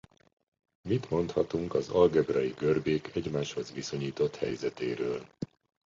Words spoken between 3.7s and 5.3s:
viszonyított helyzetéről?